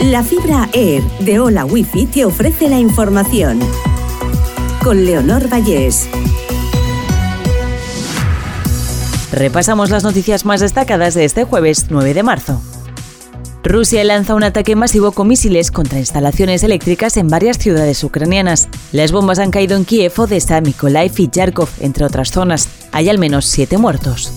[0.00, 3.58] La fibra Air de Hola Wifi te ofrece la información.
[4.84, 6.06] Con Leonor Vallés.
[9.32, 12.60] Repasamos las noticias más destacadas de este jueves 9 de marzo.
[13.64, 18.68] Rusia lanza un ataque masivo con misiles contra instalaciones eléctricas en varias ciudades ucranianas.
[18.92, 22.68] Las bombas han caído en Kiev, Odessa, Mykolaiv y Yarkov, entre otras zonas.
[22.92, 24.30] Hay al menos siete muertos.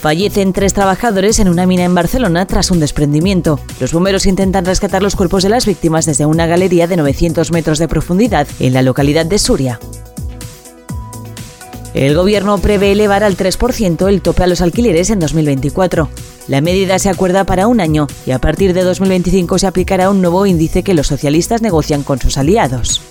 [0.00, 3.60] Fallecen tres trabajadores en una mina en Barcelona tras un desprendimiento.
[3.80, 7.78] Los bomberos intentan rescatar los cuerpos de las víctimas desde una galería de 900 metros
[7.78, 9.78] de profundidad en la localidad de Suria.
[11.92, 16.08] El gobierno prevé elevar al 3% el tope a los alquileres en 2024.
[16.48, 20.22] La medida se acuerda para un año y a partir de 2025 se aplicará un
[20.22, 23.02] nuevo índice que los socialistas negocian con sus aliados.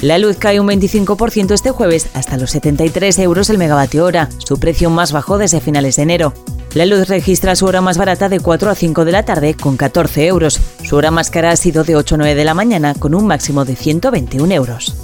[0.00, 4.60] La luz cae un 25% este jueves hasta los 73 euros el megavatio hora, su
[4.60, 6.34] precio más bajo desde finales de enero.
[6.74, 9.76] La luz registra su hora más barata de 4 a 5 de la tarde con
[9.76, 10.60] 14 euros.
[10.84, 13.26] Su hora más cara ha sido de 8 a 9 de la mañana con un
[13.26, 14.94] máximo de 121 euros.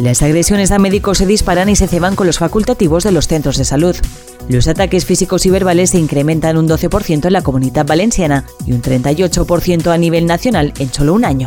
[0.00, 3.56] Las agresiones a médicos se disparan y se ceban con los facultativos de los centros
[3.56, 3.94] de salud.
[4.48, 8.82] Los ataques físicos y verbales se incrementan un 12% en la comunidad valenciana y un
[8.82, 11.46] 38% a nivel nacional en solo un año.